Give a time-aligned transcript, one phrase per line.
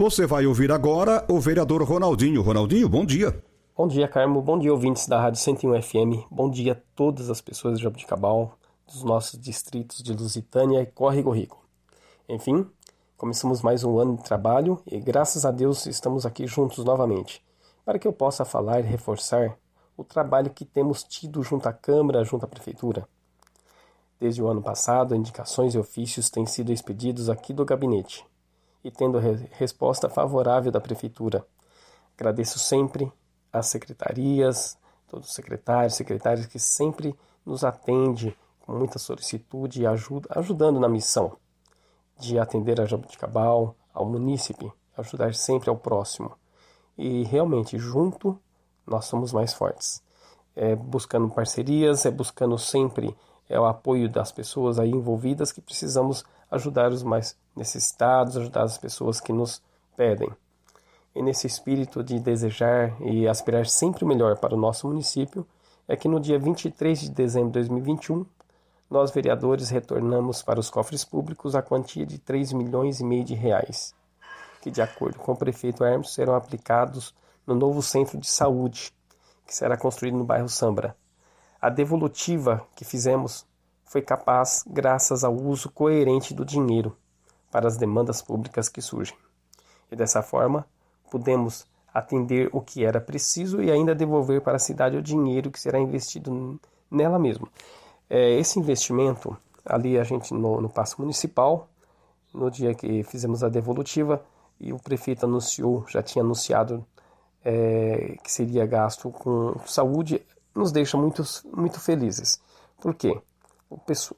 [0.00, 2.40] Você vai ouvir agora o vereador Ronaldinho.
[2.40, 3.44] Ronaldinho, bom dia.
[3.76, 4.40] Bom dia, Carmo.
[4.40, 6.26] Bom dia, ouvintes da Rádio 101 FM.
[6.30, 8.56] Bom dia a todas as pessoas de Jabuticabal,
[8.86, 11.62] dos nossos distritos de Lusitânia e Córrego Rico.
[12.26, 12.66] Enfim,
[13.14, 17.44] começamos mais um ano de trabalho e, graças a Deus, estamos aqui juntos novamente,
[17.84, 19.54] para que eu possa falar e reforçar
[19.98, 23.06] o trabalho que temos tido junto à Câmara, junto à Prefeitura.
[24.18, 28.24] Desde o ano passado, indicações e ofícios têm sido expedidos aqui do gabinete
[28.82, 31.46] e tendo re resposta favorável da Prefeitura.
[32.16, 33.12] Agradeço sempre
[33.52, 34.78] às secretarias,
[35.08, 37.14] todos os secretários, secretárias que sempre
[37.44, 41.36] nos atendem com muita solicitude e ajuda, ajudando na missão
[42.18, 46.32] de atender a Jabuticabal, ao munícipe, ajudar sempre ao próximo.
[46.96, 48.38] E realmente, junto,
[48.86, 50.02] nós somos mais fortes.
[50.54, 53.16] É buscando parcerias, é buscando sempre
[53.50, 58.78] é o apoio das pessoas aí envolvidas que precisamos ajudar os mais necessitados, ajudar as
[58.78, 59.62] pessoas que nos
[59.96, 60.30] pedem.
[61.14, 65.46] E nesse espírito de desejar e aspirar sempre o melhor para o nosso município,
[65.88, 68.24] é que no dia 23 de dezembro de 2021,
[68.88, 73.34] nós vereadores retornamos para os cofres públicos a quantia de 3 milhões e meio de
[73.34, 73.94] reais,
[74.60, 77.14] que de acordo com o prefeito Hermes serão aplicados
[77.46, 78.92] no novo centro de saúde,
[79.46, 80.96] que será construído no bairro Sambra,
[81.60, 83.46] a devolutiva que fizemos
[83.90, 86.96] foi capaz graças ao uso coerente do dinheiro
[87.50, 89.16] para as demandas públicas que surgem.
[89.90, 90.64] E dessa forma,
[91.10, 95.58] pudemos atender o que era preciso e ainda devolver para a cidade o dinheiro que
[95.58, 97.48] será investido nela mesma.
[98.08, 99.36] É, esse investimento,
[99.66, 101.68] ali a gente no, no passo municipal,
[102.32, 104.24] no dia que fizemos a devolutiva,
[104.60, 106.86] e o prefeito anunciou, já tinha anunciado
[107.44, 110.24] é, que seria gasto com saúde,
[110.54, 112.40] nos deixa muito, muito felizes.
[112.80, 113.20] Por quê?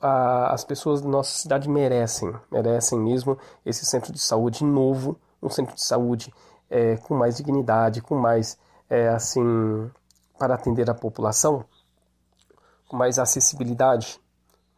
[0.00, 5.74] As pessoas da nossa cidade merecem, merecem mesmo esse centro de saúde novo, um centro
[5.74, 6.32] de saúde
[6.70, 8.58] é, com mais dignidade, com mais,
[8.88, 9.90] é, assim,
[10.38, 11.64] para atender a população,
[12.88, 14.18] com mais acessibilidade,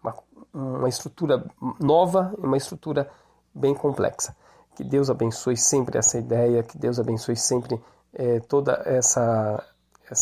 [0.03, 0.15] uma,
[0.53, 1.45] uma estrutura
[1.81, 3.09] nova e uma estrutura
[3.55, 4.37] bem complexa.
[4.75, 7.81] Que Deus abençoe sempre essa ideia, que Deus abençoe sempre
[8.13, 9.65] é, toda essa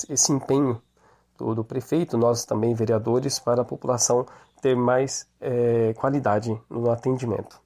[0.09, 0.81] esse empenho
[1.55, 4.25] do, prefeito, nós também vereadores, para a população
[4.61, 7.61] ter mais é, qualidade no atendimento.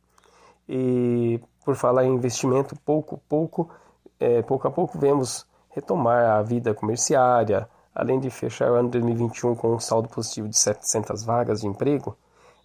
[0.68, 3.70] E por falar em investimento, pouco pouco,
[4.18, 9.54] é, pouco a pouco vemos retomar a vida comerciária, além de fechar o ano 2021
[9.54, 12.16] com um saldo positivo de 700 vagas de emprego.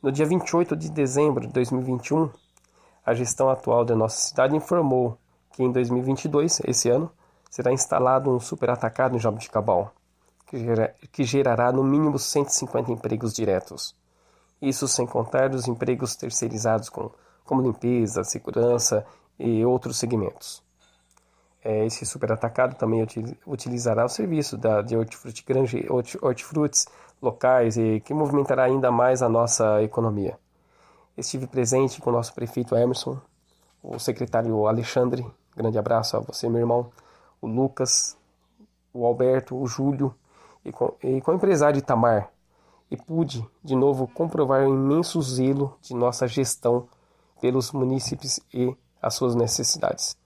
[0.01, 2.29] No dia 28 de dezembro de 2021,
[3.05, 5.17] a gestão atual da nossa cidade informou
[5.53, 7.11] que em 2022, esse ano,
[7.49, 9.91] será instalado um super atacado em Jabuticabal
[11.11, 13.95] que gerará no mínimo 150 empregos diretos.
[14.61, 17.09] Isso sem contar os empregos terceirizados com,
[17.43, 19.05] como limpeza, segurança
[19.39, 20.61] e outros segmentos.
[21.63, 23.05] É, esse superatacado também
[23.45, 25.85] utilizará o serviço da, de hortifruti grande,
[26.21, 26.87] hortifrutis
[27.21, 30.37] locais e que movimentará ainda mais a nossa economia.
[31.15, 33.19] Estive presente com o nosso prefeito Emerson,
[33.83, 35.25] o secretário Alexandre,
[35.55, 36.91] grande abraço a você, meu irmão,
[37.39, 38.17] o Lucas,
[38.93, 40.15] o Alberto, o Júlio,
[40.63, 42.31] e com, e com empresário Itamar,
[42.89, 46.87] e pude, de novo, comprovar o imenso zelo de nossa gestão
[47.39, 50.17] pelos munícipes e as suas necessidades.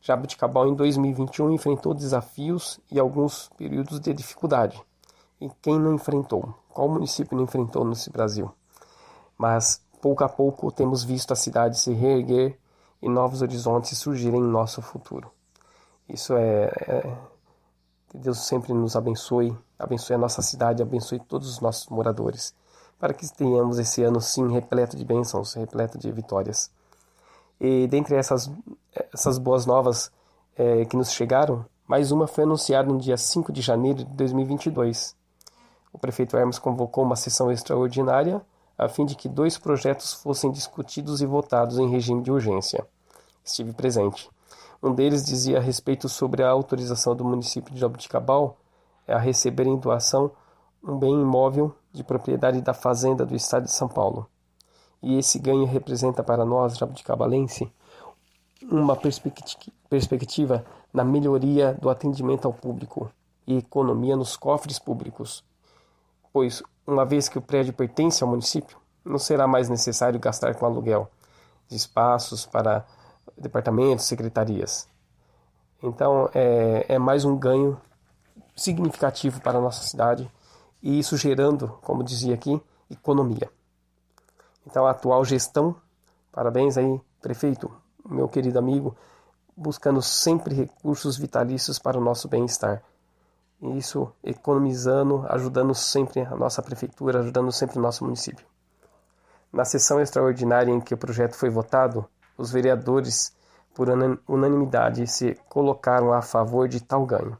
[0.00, 4.80] Jabuticabal, em 2021, enfrentou desafios e alguns períodos de dificuldade.
[5.40, 6.54] E quem não enfrentou?
[6.72, 8.50] Qual município não enfrentou nesse Brasil?
[9.36, 12.58] Mas, pouco a pouco, temos visto a cidade se reerguer
[13.02, 15.30] e novos horizontes surgirem em nosso futuro.
[16.08, 17.16] Isso é, é
[18.08, 22.54] que Deus sempre nos abençoe, abençoe a nossa cidade, abençoe todos os nossos moradores,
[22.98, 26.70] para que tenhamos esse ano sim repleto de bênçãos, repleto de vitórias.
[27.60, 28.50] E dentre essas,
[29.12, 30.10] essas boas novas
[30.56, 35.14] é, que nos chegaram, mais uma foi anunciada no dia 5 de janeiro de 2022.
[35.92, 38.42] O prefeito Hermes convocou uma sessão extraordinária
[38.78, 42.86] a fim de que dois projetos fossem discutidos e votados em regime de urgência.
[43.42, 44.28] Estive presente.
[44.82, 48.58] Um deles dizia a respeito sobre a autorização do município de Jabuticabal
[49.06, 50.30] a receber em doação
[50.82, 54.28] um bem imóvel de propriedade da Fazenda do Estado de São Paulo.
[55.02, 57.70] E esse ganho representa para nós, jabuticabalense,
[58.70, 58.96] uma
[59.88, 63.10] perspectiva na melhoria do atendimento ao público
[63.46, 65.44] e economia nos cofres públicos,
[66.32, 70.66] pois, uma vez que o prédio pertence ao município, não será mais necessário gastar com
[70.66, 71.08] aluguel
[71.68, 72.84] de espaços para
[73.36, 74.88] departamentos, secretarias.
[75.82, 77.80] Então, é, é mais um ganho
[78.56, 80.30] significativo para a nossa cidade
[80.82, 82.60] e isso gerando, como dizia aqui,
[82.90, 83.50] economia.
[84.66, 85.76] Então, a atual gestão,
[86.32, 87.70] parabéns aí, prefeito,
[88.08, 88.96] meu querido amigo,
[89.56, 92.82] buscando sempre recursos vitalícios para o nosso bem-estar.
[93.76, 98.46] Isso economizando, ajudando sempre a nossa prefeitura, ajudando sempre o nosso município.
[99.52, 102.06] Na sessão extraordinária em que o projeto foi votado,
[102.36, 103.34] os vereadores,
[103.74, 103.88] por
[104.28, 107.38] unanimidade, se colocaram a favor de tal ganho.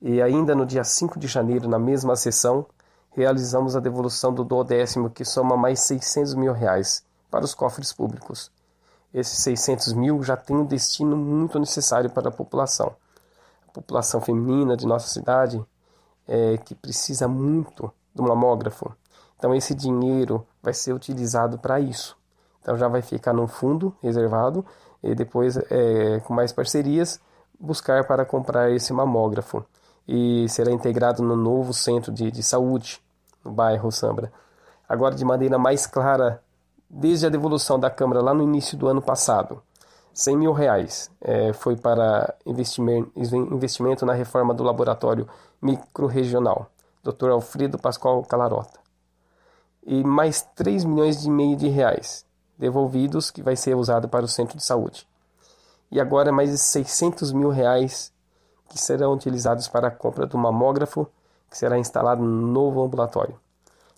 [0.00, 2.66] E ainda no dia 5 de janeiro, na mesma sessão,
[3.10, 8.50] realizamos a devolução do duodécimo, que soma mais 600 mil reais para os cofres públicos.
[9.12, 12.94] Esses 600 mil já têm um destino muito necessário para a população.
[13.68, 15.62] A população feminina de nossa cidade,
[16.26, 18.94] é, que precisa muito do mamógrafo.
[19.36, 22.16] Então, esse dinheiro vai ser utilizado para isso.
[22.60, 24.64] Então, já vai ficar num fundo reservado
[25.02, 27.20] e depois, é, com mais parcerias,
[27.58, 29.64] buscar para comprar esse mamógrafo
[30.06, 33.00] e será integrado no novo centro de, de saúde
[33.44, 34.32] no bairro Sambra.
[34.88, 36.42] Agora, de maneira mais clara,
[36.88, 39.62] desde a devolução da Câmara lá no início do ano passado,
[40.12, 45.28] 100 mil reais é, foi para investimento, na reforma do laboratório
[45.62, 46.70] microrregional,
[47.02, 47.30] Dr.
[47.30, 48.80] Alfredo Pascoal Calarota.
[49.86, 52.26] E mais 3 milhões e meio de reais
[52.60, 55.08] devolvidos que vai ser usado para o centro de saúde.
[55.90, 58.12] E agora mais 600 mil reais
[58.68, 61.08] que serão utilizados para a compra do mamógrafo
[61.50, 63.34] que será instalado no novo ambulatório,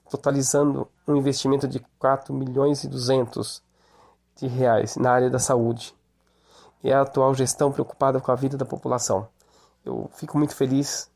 [0.08, 3.60] totalizando um investimento de 4 milhões e 200
[4.36, 5.94] de reais na área da saúde.
[6.82, 9.28] E a atual gestão preocupada com a vida da população.
[9.84, 11.10] Eu fico muito feliz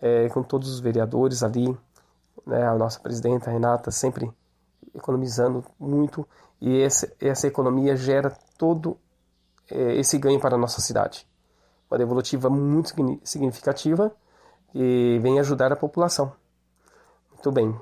[0.00, 1.76] é, com todos os vereadores ali,
[2.44, 4.32] né, a nossa presidenta Renata sempre
[4.96, 6.26] economizando muito
[6.60, 8.96] e essa, essa economia gera todo
[9.70, 11.26] é, esse ganho para a nossa cidade
[11.90, 12.92] uma devolutiva muito
[13.24, 14.12] significativa
[14.74, 16.32] e vem ajudar a população.
[17.32, 17.74] Muito bem.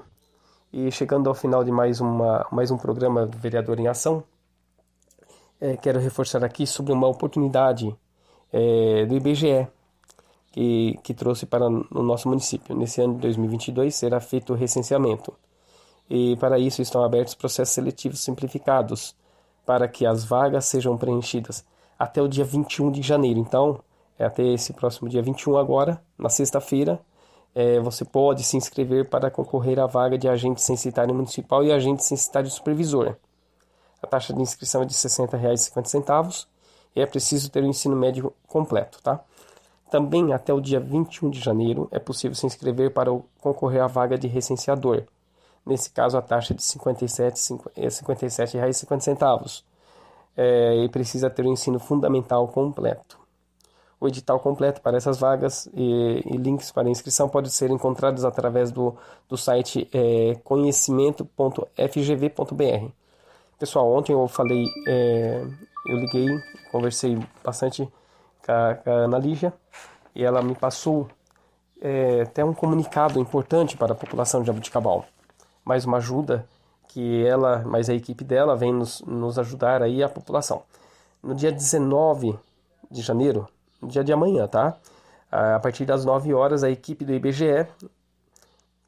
[0.72, 4.22] E chegando ao final de mais, uma, mais um programa do Vereador em Ação,
[5.60, 7.96] é, quero reforçar aqui sobre uma oportunidade
[8.52, 9.66] é, do IBGE
[10.52, 12.76] que, que trouxe para o nosso município.
[12.76, 15.32] Nesse ano de 2022 será feito o recenseamento.
[16.08, 19.14] E para isso estão abertos processos seletivos simplificados
[19.64, 21.64] para que as vagas sejam preenchidas
[21.98, 23.40] até o dia 21 de janeiro.
[23.40, 23.80] Então,
[24.18, 27.00] é até esse próximo dia 21 agora, na sexta-feira,
[27.54, 32.04] é, você pode se inscrever para concorrer à vaga de agente censitário municipal e agente
[32.04, 33.16] censitário supervisor.
[34.02, 36.46] A taxa de inscrição é de R$ 60,50
[36.94, 39.20] e é preciso ter o ensino médio completo, tá?
[39.90, 43.10] Também até o dia 21 de janeiro é possível se inscrever para
[43.40, 45.04] concorrer à vaga de recenseador.
[45.64, 49.62] Nesse caso, a taxa é de R$ 57,50
[50.36, 53.22] é, e precisa ter o ensino fundamental completo.
[54.00, 58.70] O edital completo para essas vagas e, e links para inscrição podem ser encontrados através
[58.70, 58.94] do,
[59.28, 62.90] do site é, conhecimento.fgv.br.
[63.58, 65.42] Pessoal, ontem eu falei, é,
[65.86, 66.28] eu liguei,
[66.70, 67.88] conversei bastante
[68.44, 69.54] com a, com a Ana Lígia
[70.14, 71.08] e ela me passou
[71.80, 75.06] é, até um comunicado importante para a população de Jabuticabal.
[75.64, 76.46] Mais uma ajuda
[76.88, 80.62] que ela, mais a equipe dela, vem nos, nos ajudar aí a população.
[81.22, 82.38] No dia 19
[82.90, 83.48] de janeiro,
[83.80, 84.76] no dia de amanhã, tá?
[85.30, 87.66] A partir das 9 horas, a equipe do IBGE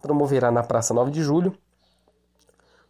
[0.01, 1.57] promoverá na Praça 9 de Julho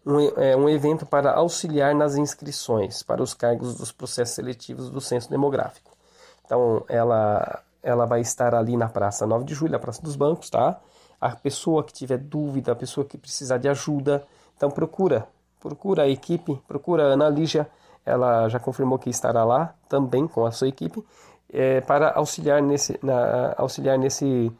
[0.04, 5.00] um, é, um evento para auxiliar nas inscrições para os cargos dos processos seletivos do
[5.00, 5.96] Censo Demográfico.
[6.44, 10.48] Então, ela, ela vai estar ali na Praça 9 de Julho, a Praça dos Bancos,
[10.48, 10.78] tá?
[11.26, 14.22] A pessoa que tiver dúvida, a pessoa que precisar de ajuda,
[14.56, 15.26] então procura,
[15.60, 17.68] procura a equipe, procura a Ana Lígia,
[18.04, 21.04] ela já confirmou que estará lá também com a sua equipe
[21.52, 24.52] é, para auxiliar nesse, na, auxiliar nesse,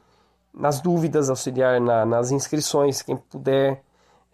[0.52, 3.82] nas dúvidas, auxiliar na, nas inscrições, quem puder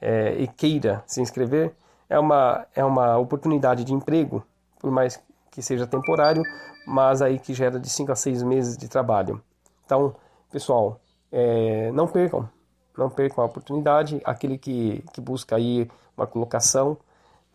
[0.01, 1.75] é, e queira se inscrever,
[2.09, 4.43] é uma, é uma oportunidade de emprego,
[4.79, 5.21] por mais
[5.51, 6.43] que seja temporário,
[6.87, 9.41] mas aí que gera de 5 a 6 meses de trabalho.
[9.85, 10.15] Então,
[10.51, 11.01] pessoal,
[11.33, 12.49] é, não percam,
[12.97, 16.97] não percam a oportunidade, aquele que, que busca aí uma colocação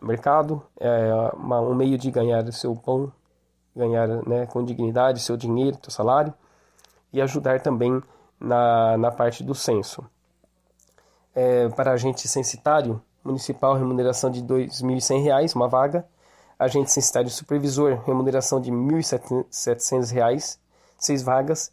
[0.00, 3.12] no mercado, é uma, um meio de ganhar o seu pão
[3.78, 6.34] ganhar né, com dignidade seu dinheiro, seu salário
[7.12, 8.02] e ajudar também
[8.38, 10.04] na, na parte do censo.
[11.34, 16.04] É, para agente censitário municipal, remuneração de R$ 2.100, uma vaga.
[16.58, 20.58] agente censitário supervisor, remuneração de R$ 1.700,
[20.98, 21.70] 6 vagas,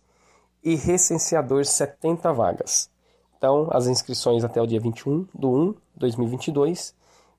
[0.66, 2.90] e recenseador, 70 vagas.
[3.38, 6.96] Então, as inscrições até o dia 21 de 1 de 2022,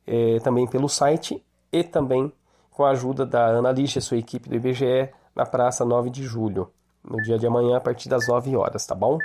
[0.06, 2.32] eh, também pelo site e também
[2.70, 6.22] com a ajuda da Ana Lixa e sua equipe do IBGE na Praça 9 de
[6.22, 6.70] Julho,
[7.02, 9.18] no dia de amanhã, a partir das 9 horas, tá bom?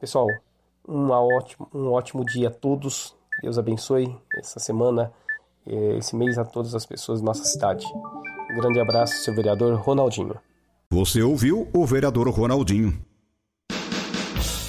[0.00, 0.26] Pessoal,
[0.88, 3.14] uma ótimo, um ótimo dia a todos.
[3.42, 5.12] Deus abençoe essa semana,
[5.66, 7.84] eh, esse mês a todas as pessoas da nossa cidade.
[8.50, 10.36] Um grande abraço, seu vereador Ronaldinho.
[10.88, 12.98] Você ouviu o vereador Ronaldinho.